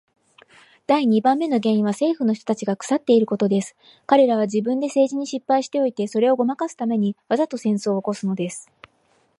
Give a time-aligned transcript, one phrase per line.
[0.87, 3.75] 第二番目の原因は政府の人たちが腐っていることです。
[4.07, 8.67] 彼等は自分で政治に失敗しておいて、それをごまかすために、わざと戦争を起すのです。